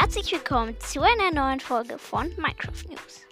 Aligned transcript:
herzlich 0.00 0.30
willkommen 0.30 0.76
zu 0.78 1.00
einer 1.00 1.32
neuen 1.32 1.58
Folge 1.58 1.98
von 1.98 2.28
Minecraft 2.36 2.88
News. 2.88 3.26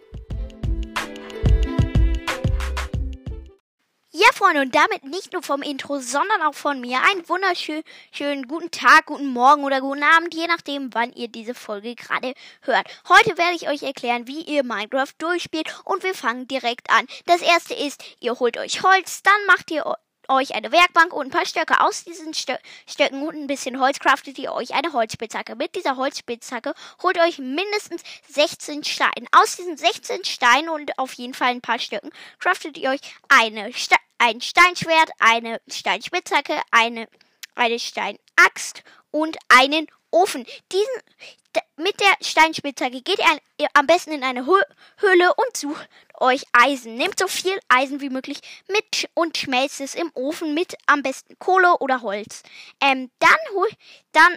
Ja, 4.10 4.26
Freunde, 4.34 4.62
und 4.62 4.74
damit 4.74 5.04
nicht 5.04 5.32
nur 5.32 5.42
vom 5.44 5.62
Intro, 5.62 6.00
sondern 6.00 6.42
auch 6.42 6.54
von 6.54 6.80
mir 6.80 6.98
einen 7.08 7.28
wunderschönen 7.28 8.48
guten 8.48 8.72
Tag, 8.72 9.06
guten 9.06 9.28
Morgen 9.28 9.62
oder 9.62 9.80
guten 9.80 10.02
Abend, 10.02 10.34
je 10.34 10.48
nachdem, 10.48 10.92
wann 10.92 11.12
ihr 11.12 11.28
diese 11.28 11.54
Folge 11.54 11.94
gerade 11.94 12.34
hört. 12.62 12.88
Heute 13.08 13.38
werde 13.38 13.54
ich 13.54 13.68
euch 13.68 13.84
erklären, 13.84 14.26
wie 14.26 14.40
ihr 14.40 14.64
Minecraft 14.64 15.12
durchspielt 15.18 15.72
und 15.84 16.02
wir 16.02 16.14
fangen 16.14 16.48
direkt 16.48 16.90
an. 16.90 17.06
Das 17.26 17.42
erste 17.42 17.74
ist, 17.74 18.02
ihr 18.18 18.40
holt 18.40 18.58
euch 18.58 18.82
Holz, 18.82 19.22
dann 19.22 19.46
macht 19.46 19.70
ihr 19.70 19.86
euch 20.28 20.54
eine 20.54 20.72
Werkbank 20.72 21.12
und 21.12 21.26
ein 21.26 21.30
paar 21.30 21.46
Stöcke. 21.46 21.80
Aus 21.80 22.04
diesen 22.04 22.34
Stö 22.34 22.54
Stöcken 22.88 23.26
und 23.26 23.34
ein 23.34 23.46
bisschen 23.46 23.80
Holz 23.80 23.98
craftet 23.98 24.38
ihr 24.38 24.52
euch 24.52 24.74
eine 24.74 24.92
Holzspitzhacke. 24.92 25.56
Mit 25.56 25.74
dieser 25.74 25.96
Holzspitzhacke 25.96 26.74
holt 27.02 27.18
euch 27.18 27.38
mindestens 27.38 28.02
16 28.28 28.84
Steine. 28.84 29.26
Aus 29.32 29.56
diesen 29.56 29.76
16 29.76 30.24
Steinen 30.24 30.68
und 30.68 30.98
auf 30.98 31.12
jeden 31.14 31.34
Fall 31.34 31.50
ein 31.50 31.60
paar 31.60 31.78
Stöcken 31.78 32.10
craftet 32.38 32.78
ihr 32.78 32.90
euch 32.90 33.00
eine 33.28 33.72
Ste 33.72 33.96
ein 34.18 34.40
Steinschwert, 34.40 35.10
eine 35.18 35.60
Steinspitzhacke, 35.68 36.54
eine, 36.70 37.08
eine 37.54 37.78
Steinaxt 37.78 38.82
und 39.10 39.36
einen 39.48 39.86
Ofen. 40.10 40.46
Diesen, 40.72 41.64
mit 41.76 42.00
der 42.00 42.26
Steinspitzhacke 42.26 43.02
geht 43.02 43.18
ihr 43.58 43.68
am 43.74 43.86
besten 43.86 44.12
in 44.12 44.24
eine 44.24 44.46
Höhle 44.46 45.34
und 45.34 45.56
sucht 45.56 45.88
euch 46.20 46.44
Eisen. 46.52 46.94
Nehmt 46.94 47.18
so 47.18 47.28
viel 47.28 47.58
Eisen 47.68 48.00
wie 48.00 48.10
möglich 48.10 48.40
mit 48.68 49.08
und 49.14 49.36
schmelzt 49.36 49.80
es 49.80 49.94
im 49.94 50.10
Ofen 50.14 50.54
mit 50.54 50.74
am 50.86 51.02
besten 51.02 51.38
Kohle 51.38 51.78
oder 51.78 52.02
Holz. 52.02 52.42
Ähm, 52.80 53.10
dann, 53.18 53.66
dann, 54.12 54.36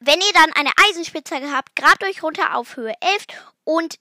wenn 0.00 0.20
ihr 0.20 0.32
dann 0.34 0.52
eine 0.52 0.72
Eisenspitzhacke 0.88 1.52
habt, 1.52 1.74
grabt 1.76 2.04
euch 2.04 2.22
runter 2.22 2.54
auf 2.54 2.76
Höhe 2.76 2.94
11 3.00 3.26
und 3.64 3.98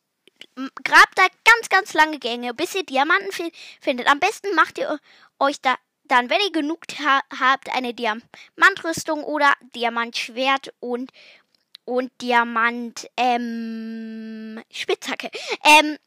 grabt 0.84 1.18
da 1.18 1.26
ganz, 1.44 1.70
ganz 1.70 1.94
lange 1.94 2.20
Gänge, 2.20 2.54
bis 2.54 2.76
ihr 2.76 2.84
Diamanten 2.84 3.52
findet. 3.82 4.08
Am 4.08 4.20
besten 4.20 4.54
macht 4.56 4.78
ihr 4.78 5.00
euch 5.40 5.62
da 5.62 5.76
dann, 6.08 6.30
wenn 6.30 6.40
ihr 6.40 6.52
genug 6.52 6.80
ha 7.00 7.22
habt, 7.38 7.70
eine 7.74 7.94
Diamantrüstung 7.94 9.24
oder 9.24 9.54
Diamantschwert 9.76 10.74
und 10.80 11.12
und 11.84 12.12
Diamant 12.22 13.10
ähm, 13.16 14.62
Spitzhacke. 14.70 15.30
Ähm, 15.64 15.98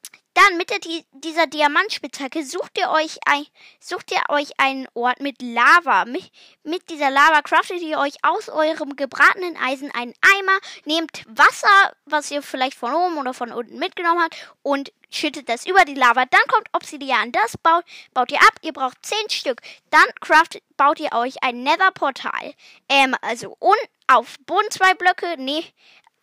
dann 0.41 0.57
mit 0.57 0.71
der, 0.71 0.79
dieser 1.13 1.47
Diamantspitzhacke 1.47 2.45
sucht 2.45 2.79
ihr 2.79 2.91
euch 2.91 3.19
ein, 3.27 3.45
sucht 3.79 4.11
ihr 4.13 4.23
euch 4.29 4.59
einen 4.59 4.87
Ort 4.95 5.21
mit 5.21 5.43
Lava. 5.43 6.05
Mit, 6.05 6.31
mit 6.63 6.89
dieser 6.89 7.11
Lava 7.11 7.43
craftet 7.43 7.81
ihr 7.81 7.99
euch 7.99 8.15
aus 8.23 8.49
eurem 8.49 8.97
gebratenen 8.97 9.57
Eisen 9.57 9.91
einen 9.91 10.15
Eimer, 10.21 10.59
nehmt 10.85 11.25
Wasser, 11.29 11.93
was 12.07 12.31
ihr 12.31 12.43
vielleicht 12.43 12.77
von 12.77 12.95
oben 12.95 13.19
oder 13.19 13.35
von 13.35 13.53
unten 13.53 13.79
mitgenommen 13.79 14.23
habt 14.23 14.37
und 14.63 14.93
schüttet 15.11 15.49
das 15.49 15.67
über 15.67 15.85
die 15.85 15.95
Lava. 15.95 16.25
Dann 16.25 16.47
kommt 16.49 16.69
Obsidian. 16.73 17.33
Das 17.33 17.57
baut, 17.59 17.85
baut 18.15 18.31
ihr 18.33 18.39
ab. 18.41 18.55
Ihr 18.63 18.73
braucht 18.73 19.05
10 19.05 19.31
Stück. 19.31 19.61
Dann 19.91 20.07
craftet, 20.21 20.63
baut 20.77 21.01
ihr 21.01 21.13
euch 21.13 21.43
ein 21.43 21.63
Nether-Portal. 21.63 22.55
Ähm, 22.89 23.15
also 23.21 23.57
un, 23.61 23.77
auf 24.07 24.37
Boden 24.47 24.71
zwei 24.71 24.95
Blöcke, 24.95 25.35
nee, 25.39 25.65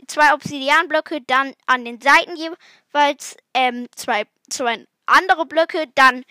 zwei 0.08 0.34
Obsidianblöcke, 0.34 1.22
dann 1.22 1.54
an 1.66 1.86
den 1.86 2.00
Seiten 2.02 2.36
jeweils 2.36 3.38
ähm, 3.54 3.88
zwei, 3.96 4.26
zwei 4.50 4.86
andere 5.06 5.46
Blöcke, 5.46 5.88
dann 5.96 6.24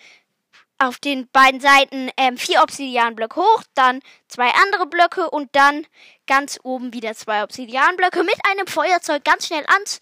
auf 0.79 0.99
den 0.99 1.27
beiden 1.31 1.59
Seiten 1.59 2.11
ähm, 2.17 2.37
vier 2.37 2.61
Obsidianblöcke 2.61 3.41
hoch, 3.41 3.63
dann 3.73 3.99
zwei 4.27 4.51
andere 4.63 4.85
Blöcke 4.85 5.29
und 5.29 5.49
dann 5.53 5.87
ganz 6.27 6.59
oben 6.63 6.93
wieder 6.93 7.15
zwei 7.15 7.43
Obsidianblöcke 7.43 8.23
mit 8.23 8.35
einem 8.49 8.67
Feuerzeug 8.67 9.23
ganz 9.23 9.47
schnell 9.47 9.65
ans 9.67 9.99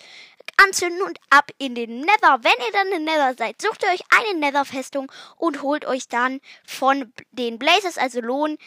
anzünden 0.63 1.01
und 1.01 1.17
ab 1.29 1.51
in 1.57 1.75
den 1.75 2.01
Nether. 2.01 2.39
Wenn 2.43 2.65
ihr 2.65 2.71
dann 2.71 2.87
in 2.91 3.03
Nether 3.03 3.33
seid, 3.37 3.61
sucht 3.61 3.83
ihr 3.83 3.89
euch 3.89 4.03
eine 4.09 4.39
Nether-Festung 4.39 5.11
und 5.37 5.61
holt 5.61 5.85
euch 5.85 6.07
dann 6.07 6.39
von 6.65 7.11
den 7.31 7.59
Blazes, 7.59 7.97
also 7.97 8.21
Lohn, 8.21 8.57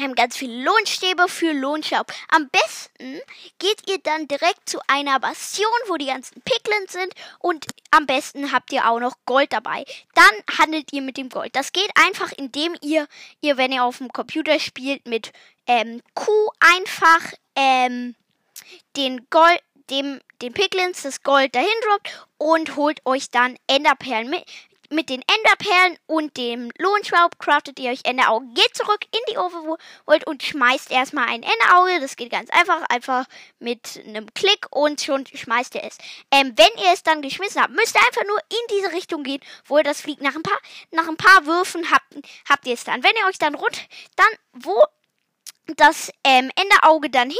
haben 0.00 0.14
ganz 0.14 0.36
viele 0.36 0.64
Lohnstäbe 0.64 1.28
für 1.28 1.52
Lohnschaub. 1.52 2.12
Am 2.28 2.48
besten 2.48 3.20
geht 3.58 3.88
ihr 3.88 3.98
dann 3.98 4.26
direkt 4.28 4.68
zu 4.68 4.80
einer 4.88 5.20
Bastion, 5.20 5.66
wo 5.86 5.96
die 5.96 6.06
ganzen 6.06 6.40
Piglins 6.42 6.92
sind 6.92 7.14
und 7.38 7.66
am 7.90 8.06
besten 8.06 8.52
habt 8.52 8.72
ihr 8.72 8.88
auch 8.88 8.98
noch 8.98 9.16
Gold 9.26 9.52
dabei. 9.52 9.84
Dann 10.14 10.58
handelt 10.58 10.92
ihr 10.92 11.02
mit 11.02 11.16
dem 11.16 11.28
Gold. 11.28 11.54
Das 11.54 11.72
geht 11.72 11.90
einfach, 12.06 12.32
indem 12.32 12.76
ihr, 12.82 13.06
ihr 13.40 13.56
wenn 13.56 13.72
ihr 13.72 13.84
auf 13.84 13.98
dem 13.98 14.12
Computer 14.12 14.58
spielt, 14.58 15.06
mit 15.06 15.32
ähm, 15.66 16.02
Q 16.14 16.32
einfach 16.58 17.32
ähm, 17.54 18.14
den 18.96 19.26
Gold, 19.30 19.60
dem, 19.90 20.20
den 20.42 20.52
Piglins 20.52 21.02
das 21.02 21.22
Gold 21.22 21.54
dahin 21.54 21.68
droppt 21.86 22.26
und 22.38 22.76
holt 22.76 23.00
euch 23.04 23.30
dann 23.30 23.56
Enderperlen 23.66 24.30
mit 24.30 24.44
mit 24.94 25.10
den 25.10 25.22
Enderperlen 25.22 25.98
und 26.06 26.36
dem 26.36 26.70
Lohnschraub 26.78 27.38
craftet 27.38 27.78
ihr 27.78 27.90
euch 27.90 28.00
Enderaugen. 28.04 28.54
Geht 28.54 28.74
zurück 28.74 29.00
in 29.04 29.20
die 29.30 29.36
Overworld 29.36 30.26
und 30.26 30.42
schmeißt 30.42 30.90
erstmal 30.90 31.28
ein 31.28 31.42
Enderauge. 31.42 32.00
Das 32.00 32.16
geht 32.16 32.30
ganz 32.30 32.50
einfach. 32.50 32.82
Einfach 32.88 33.26
mit 33.58 34.02
einem 34.06 34.32
Klick 34.34 34.66
und 34.70 35.00
schon 35.00 35.26
schmeißt 35.26 35.74
ihr 35.74 35.84
es. 35.84 35.98
Ähm, 36.30 36.52
wenn 36.56 36.84
ihr 36.84 36.92
es 36.92 37.02
dann 37.02 37.22
geschmissen 37.22 37.60
habt, 37.60 37.74
müsst 37.74 37.96
ihr 37.96 38.06
einfach 38.06 38.24
nur 38.26 38.38
in 38.48 38.76
diese 38.76 38.92
Richtung 38.92 39.22
gehen, 39.22 39.40
wo 39.66 39.78
ihr 39.78 39.84
das 39.84 40.00
fliegt. 40.00 40.22
Nach 40.22 40.34
ein 40.34 40.42
paar, 40.42 40.58
nach 40.90 41.08
ein 41.08 41.16
paar 41.16 41.46
Würfen 41.46 41.90
habt, 41.90 42.14
habt 42.48 42.66
ihr 42.66 42.74
es 42.74 42.84
dann. 42.84 43.02
Wenn 43.02 43.14
ihr 43.20 43.28
euch 43.28 43.38
dann 43.38 43.54
rund, 43.54 43.76
dann 44.16 44.26
wo 44.52 44.82
das 45.76 46.10
ähm, 46.24 46.50
Enderauge 46.56 47.10
dann 47.10 47.30
hin 47.30 47.38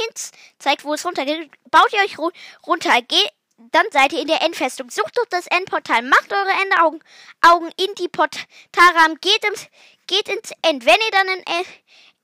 zeigt, 0.57 0.83
wo 0.83 0.93
es 0.93 1.05
runtergeht, 1.05 1.51
baut 1.69 1.93
ihr 1.93 1.99
euch 1.99 2.17
runter. 2.65 3.01
Geht 3.01 3.29
dann 3.57 3.85
seid 3.91 4.13
ihr 4.13 4.21
in 4.21 4.27
der 4.27 4.41
Endfestung. 4.41 4.89
Sucht 4.89 5.17
doch 5.17 5.25
das 5.29 5.47
Endportal. 5.47 6.01
Macht 6.01 6.31
eure 6.31 6.51
Endaugen 6.63 7.01
Augen 7.41 7.69
in 7.77 7.93
die 7.95 8.09
Portalrahmen. 8.09 9.19
Geht 9.21 9.43
ins, 9.45 9.67
geht 10.07 10.29
ins 10.29 10.51
End. 10.61 10.85
Wenn 10.85 10.95
ihr 10.95 11.11
dann 11.11 11.27
in 11.27 11.65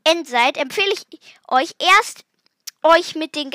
End 0.04 0.28
seid, 0.28 0.58
empfehle 0.58 0.92
ich 0.92 1.06
euch 1.48 1.76
erst, 1.80 2.26
euch 2.84 3.16
mit 3.16 3.36
den 3.36 3.52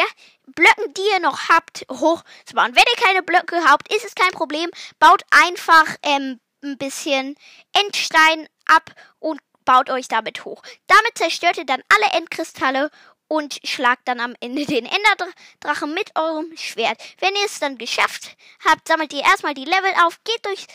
Blöcken, 0.46 0.94
die 0.94 1.08
ihr 1.12 1.20
noch 1.20 1.48
habt, 1.48 1.84
hochzubauen. 1.90 2.74
Wenn 2.74 2.84
ihr 2.94 3.02
keine 3.02 3.22
Blöcke 3.22 3.64
habt, 3.64 3.92
ist 3.92 4.04
es 4.04 4.14
kein 4.14 4.30
Problem. 4.30 4.70
Baut 4.98 5.22
einfach 5.30 5.96
ähm, 6.02 6.40
ein 6.62 6.78
bisschen 6.78 7.36
Endstein 7.72 8.48
ab 8.66 8.90
und 9.18 9.40
baut 9.64 9.90
euch 9.90 10.08
damit 10.08 10.44
hoch. 10.44 10.62
Damit 10.86 11.18
zerstört 11.18 11.58
ihr 11.58 11.66
dann 11.66 11.82
alle 11.88 12.18
Endkristalle 12.18 12.90
und 13.28 13.58
schlagt 13.64 14.06
dann 14.08 14.20
am 14.20 14.34
Ende 14.40 14.66
den 14.66 14.86
Enderdrachen 14.86 15.94
mit 15.94 16.10
eurem 16.16 16.56
Schwert. 16.56 17.00
Wenn 17.18 17.34
ihr 17.34 17.46
es 17.46 17.58
dann 17.58 17.78
geschafft 17.78 18.36
habt, 18.64 18.86
sammelt 18.88 19.12
ihr 19.12 19.22
erstmal 19.22 19.54
die 19.54 19.64
Level 19.64 19.92
auf, 20.04 20.22
geht 20.24 20.44
durch, 20.44 20.66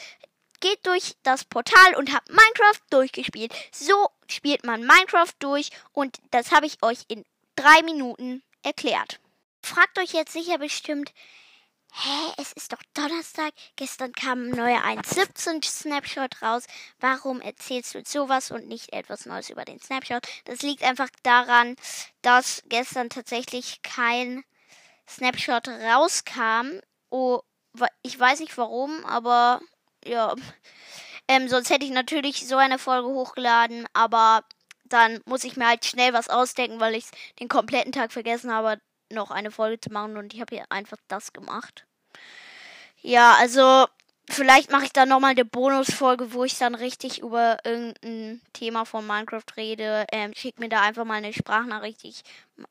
geht 0.60 0.86
durch 0.86 1.16
das 1.24 1.46
Portal 1.46 1.96
und 1.96 2.14
habt 2.14 2.30
Minecraft 2.30 2.82
durchgespielt. 2.90 3.54
So 3.72 4.10
spielt 4.28 4.66
man 4.66 4.86
Minecraft 4.86 5.34
durch 5.40 5.70
und 5.94 6.20
das 6.32 6.52
habe 6.52 6.66
ich 6.66 6.82
euch 6.84 7.06
in 7.08 7.26
drei 7.56 7.82
Minuten 7.84 8.44
erklärt. 8.64 9.20
Fragt 9.64 10.00
euch 10.00 10.14
jetzt 10.14 10.34
sicher 10.34 10.58
bestimmt, 10.58 11.14
hä, 11.92 12.34
es 12.38 12.52
ist 12.54 12.72
doch 12.72 12.82
Donnerstag, 12.94 13.54
gestern 13.76 14.14
kam 14.14 14.44
ein 14.44 14.50
neuer 14.52 14.82
1.17 14.84 15.64
Snapshot 15.66 16.42
raus, 16.42 16.64
warum 17.00 17.42
erzählst 17.42 17.96
du 17.96 18.02
sowas 18.06 18.52
und 18.52 18.68
nicht 18.68 18.94
etwas 18.94 19.26
Neues 19.26 19.50
über 19.50 19.66
den 19.66 19.80
Snapshot? 19.80 20.26
Das 20.46 20.62
liegt 20.62 20.84
einfach 20.84 21.10
daran, 21.24 21.76
dass 22.22 22.64
gestern 22.68 23.10
tatsächlich 23.10 23.82
kein 23.82 24.44
Snapshot 25.08 25.68
rauskam. 25.68 26.80
Oh, 27.10 27.42
ich 28.02 28.20
weiß 28.20 28.40
nicht 28.40 28.58
warum, 28.58 29.06
aber 29.06 29.62
ja. 30.06 30.34
Ähm, 31.28 31.48
sonst 31.48 31.70
hätte 31.70 31.86
ich 31.86 31.92
natürlich 31.92 32.48
so 32.48 32.58
eine 32.58 32.80
Folge 32.80 33.08
hochgeladen, 33.08 33.88
aber 33.94 34.44
dann 34.86 35.22
muss 35.26 35.44
ich 35.44 35.56
mir 35.56 35.68
halt 35.68 35.86
schnell 35.86 36.14
was 36.14 36.30
ausdenken, 36.30 36.80
weil 36.80 36.96
ich 36.96 37.06
den 37.40 37.48
kompletten 37.48 37.92
Tag 37.92 38.12
vergessen 38.12 38.52
habe, 38.52 38.80
noch 39.12 39.32
eine 39.32 39.52
Folge 39.52 39.80
zu 39.80 39.92
machen 39.92 40.18
und 40.18 40.34
ich 40.34 40.42
habe 40.42 40.56
hier 40.56 40.66
einfach 40.70 40.98
das 41.08 41.34
gemacht. 41.34 41.86
Ja, 43.02 43.36
also 43.40 43.88
vielleicht 44.30 44.72
mache 44.72 44.86
ich 44.86 44.94
dann 44.94 45.10
nochmal 45.10 45.32
eine 45.32 45.46
Bonusfolge, 45.46 46.34
wo 46.34 46.44
ich 46.44 46.58
dann 46.58 46.76
richtig 46.76 47.20
über 47.20 47.58
irgendein 47.64 48.42
Thema 48.54 48.86
von 48.86 49.06
Minecraft 49.06 49.46
rede. 49.58 50.06
Ähm, 50.12 50.34
schickt 50.36 50.60
mir 50.60 50.70
da 50.70 50.82
einfach 50.82 51.06
mal 51.06 51.16
eine 51.16 51.34
Sprachnachricht. 51.34 52.04
Ich 52.04 52.24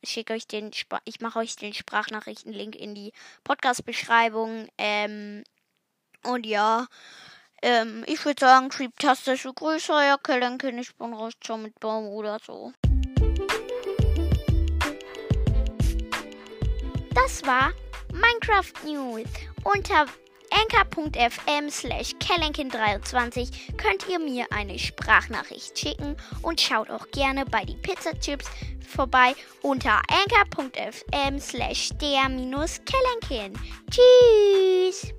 schicke 0.04 0.34
euch 0.34 0.46
den, 0.46 0.70
ich 1.04 1.20
mache 1.20 1.38
euch 1.38 1.56
den 1.56 1.74
Sprachnachrichten-Link 1.74 2.76
in 2.76 2.94
die 2.94 3.12
Podcast-Beschreibung. 3.44 4.68
Ähm, 4.78 5.44
und 6.22 6.46
ja, 6.46 6.86
ähm, 7.62 8.04
ich 8.06 8.24
würde 8.24 8.40
sagen, 8.40 8.70
tastische 8.98 9.52
Grüße, 9.52 9.92
ja, 9.92 10.16
Kellenkin, 10.16 10.78
ich 10.78 10.94
bin 10.96 11.12
raus, 11.12 11.32
ciao 11.42 11.58
mit 11.58 11.78
Baum 11.80 12.06
oder 12.06 12.38
so. 12.44 12.72
Das 17.22 17.44
war 17.44 17.72
Minecraft 18.12 18.72
News. 18.84 19.28
Unter 19.64 20.06
anchor.fm 20.50 21.70
slash 21.70 22.14
kellenkin23 22.14 23.76
könnt 23.76 24.08
ihr 24.08 24.18
mir 24.18 24.46
eine 24.50 24.78
Sprachnachricht 24.78 25.78
schicken 25.78 26.16
und 26.42 26.60
schaut 26.60 26.90
auch 26.90 27.06
gerne 27.10 27.44
bei 27.44 27.64
die 27.64 27.76
Pizza 27.76 28.18
Chips 28.18 28.46
vorbei 28.88 29.34
unter 29.62 30.00
anchor.fm 30.08 31.38
slash 31.38 31.90
der-kellenkin. 32.00 33.52
Tschüss! 33.90 35.12